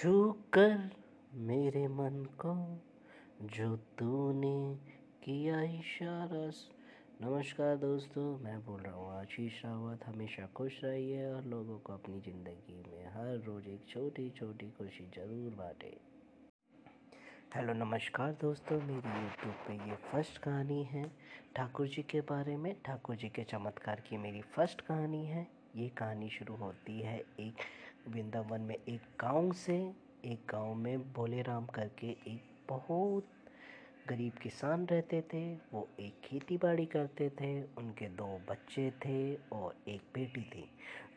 [0.00, 0.90] छू कर
[1.34, 2.52] मेरे मन को,
[3.46, 4.74] जो तूने
[5.24, 6.50] किया इशारा
[7.22, 12.20] नमस्कार दोस्तों, मैं बोल रहा हूँ, आशीष रावत, हमेशा खुश रहिए और लोगों को अपनी
[12.20, 15.96] ज़िंदगी में हर रोज़ एक छोटी छोटी खुशी ज़रूर बांटे।
[17.56, 21.10] हेलो, नमस्कार दोस्तों, मेरी यूट्यूब पे ये फ़र्स्ट कहानी है।
[21.56, 25.88] ठाकुर जी के बारे में, ठाकुर जी के चमत्कार की मेरी फ़र्स्ट कहानी है। ये
[25.88, 27.54] कहानी शुरू होती है एक
[28.08, 29.76] वृंदावन में, एक गाँव से
[30.24, 33.26] एक गाँव में भोले राम करके एक बहुत
[34.10, 35.42] गरीब किसान रहते थे,
[35.72, 40.64] वो एक खेती बाड़ी करते थे, उनके दो बच्चे थे और एक बेटी थी।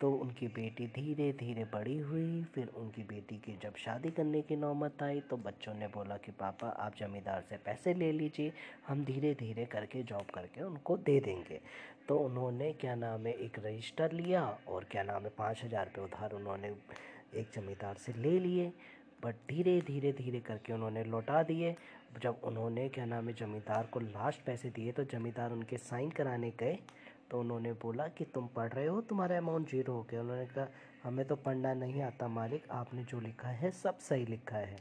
[0.00, 4.56] तो उनकी बेटी धीरे धीरे बड़ी हुई, फिर उनकी बेटी की जब शादी करने की
[4.56, 8.52] नौबत आई तो बच्चों ने बोला कि, पापा, आप ज़मींदार से पैसे ले लीजिए,
[8.88, 11.60] हम धीरे धीरे करके जॉब करके उनको दे देंगे।
[12.08, 16.04] तो उन्होंने, क्या नाम है, एक रजिस्टर लिया और क्या नाम है, पाँच हज़ार रुपये
[16.04, 16.74] उधार उन्होंने
[17.34, 18.72] एक ज़मींदार से ले लिए।
[19.24, 21.76] बट धीरे धीरे धीरे करके उन्होंने लौटा दिए।
[22.22, 26.50] जब उन्होंने, क्या नाम है, ज़मींदार को लास्ट पैसे दिए तो ज़मींदार उनके साइन कराने
[26.50, 26.78] गए।
[27.30, 30.68] तो उन्होंने बोला कि तुम पढ़ रहे हो, तुम्हारा अमाउंट ज़ीरो हो गया। उन्होंने कहा,
[31.02, 34.76] हमें तो पढ़ना नहीं आता मालिक, आपने जो लिखा है, सब सही लिखा है।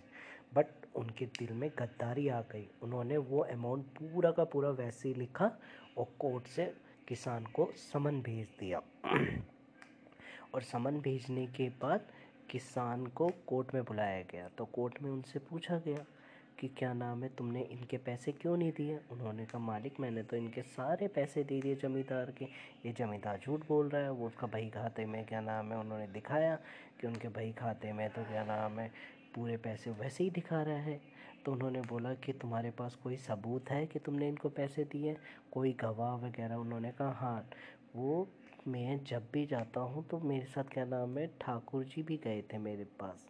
[0.53, 5.16] बट उनके दिल में गद्दारी आ गई। उन्होंने वो अमाउंट पूरा का पूरा वैसे ही
[5.16, 5.51] लिखा
[5.97, 6.73] और कोर्ट से
[7.07, 8.81] किसान को समन भेज दिया।
[10.53, 12.07] और समन भेजने के बाद
[12.52, 16.05] किसान को कोर्ट में बुलाया गया। तो कोर्ट में उनसे पूछा गया
[16.59, 18.99] कि क्या नाम है, तुमने इनके पैसे क्यों नहीं दिए?
[19.11, 22.45] उन्होंने कहा, मालिक, मैंने तो इनके सारे पैसे दे दिए ज़मींदार के।
[22.85, 26.07] ये ज़मींदार झूठ बोल रहा है, वो उसका भाई खाते में क्या नाम है, उन्होंने
[26.07, 26.55] दिखाया
[27.02, 28.91] कि उनके भाई खाते में तो क्या नाम है,
[29.35, 31.02] पूरे पैसे वैसे ही दिखा रहा है।
[31.45, 35.17] तो उन्होंने बोला कि, तुम्हारे पास कोई सबूत है कि तुमने इनको पैसे दिए?
[35.52, 36.55] कोई गवाह वगैरह?
[36.55, 37.49] उन्होंने कहा हाँ
[37.95, 38.27] वो
[38.67, 42.41] मैं जब भी जाता हूँ तो मेरे साथ क्या नाम है ठाकुर जी भी गए
[42.41, 43.25] थे मेरे पास।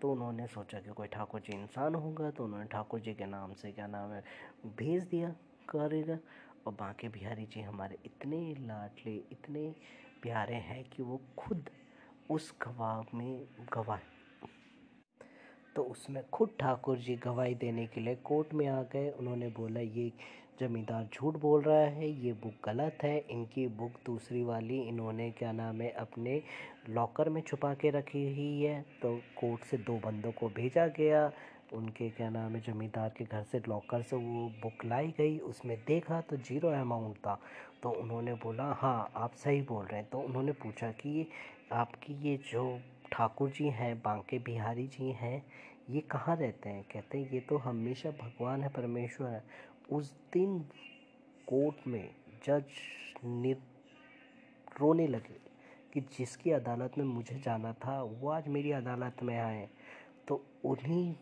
[0.00, 3.54] तो उन्होंने सोचा कि कोई ठाकुर जी इंसान होगा तो उन्होंने ठाकुर जी के नाम
[3.54, 4.22] से क्या नाम है,
[4.66, 5.30] भेज दिया
[5.68, 6.18] करेगा।
[6.66, 9.74] और बांके बिहारी जी हमारे इतने लाडले, इतने
[10.22, 11.70] प्यारे हैं कि वो खुद
[12.30, 13.98] उस गवाह में गवाह
[15.76, 19.80] तो उसमें खुद ठाकुर जी गवाही देने के लिए कोर्ट में आ गए। उन्होंने बोला,
[19.80, 20.12] ये
[20.60, 25.52] ज़मींदार झूठ बोल रहा है, ये बुक गलत है, इनकी बुक दूसरी वाली इन्होंने, क्या
[25.52, 26.42] नाम है, अपने
[26.88, 31.32] लॉकर में छुपा के रखी हुई है। तो कोर्ट से दो बंदों को भेजा गया।
[31.72, 35.76] उनके, क्या नाम है, ज़मींदार के घर से लॉकर से वो बुक लाई गई, उसमें
[35.86, 37.40] देखा तो ज़ीरो अमाउंट था।
[37.82, 41.28] तो उन्होंने बोला हाँ आप सही बोल रहे हैं। तो उन्होंने पूछा कि
[41.72, 42.80] आपकी ये जो
[43.12, 45.46] ठाकुर जी हैं, बांके बिहारी जी हैं,
[45.90, 46.82] ये कहाँ रहते हैं?
[46.92, 49.42] कहते हैं, ये तो हमेशा भगवान है, परमेश्वर है।
[49.92, 50.58] उस दिन
[51.46, 52.08] कोर्ट में
[52.46, 52.64] जज
[53.24, 53.62] निर
[54.80, 55.40] रोने लगे
[55.92, 59.68] कि जिसकी अदालत में मुझे जाना था, वो आज मेरी अदालत में आए
[60.28, 61.12] तो उन्हीं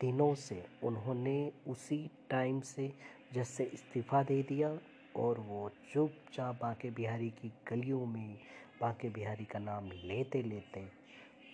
[0.00, 2.92] दिनों से उन्होंने उसी टाइम से
[3.34, 4.68] जज से इस्तीफ़ा दे दिया।
[5.16, 8.38] और वो चुपचाप बांके बिहारी की गलियों में
[8.80, 10.80] बांके बिहारी का नाम लेते लेते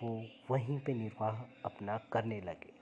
[0.03, 2.73] वो वहीं पे निर्वाह अपना करने लगे।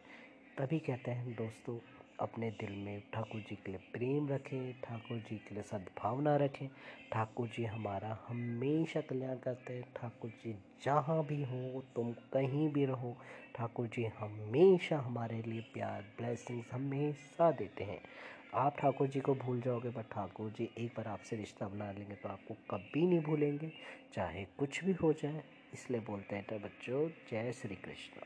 [0.58, 1.78] तभी कहते हैं, दोस्तों,
[2.20, 6.68] अपने दिल में ठाकुर जी के लिए प्रेम रखें, ठाकुर जी के लिए सद्भावना रखें।
[7.12, 10.52] ठाकुर जी हमारा हमेशा कल्याण करते हैं। ठाकुर जी
[10.84, 13.16] जहाँ भी हो, तुम कहीं भी रहो,
[13.54, 18.00] ठाकुर जी हमेशा हमारे लिए प्यार ब्लेसिंग्स हमेशा देते हैं।
[18.54, 22.14] आप ठाकुर जी को भूल जाओगे बट ठाकुर जी एक बार आपसे रिश्ता बना लेंगे
[22.14, 23.70] तो आपको कभी नहीं भूलेंगे।
[24.14, 25.42] चाहे कुछ भी हो जाए,
[25.74, 28.20] इसलिए बोलते हैं तो बच्चों, जय श्री कृष्ण।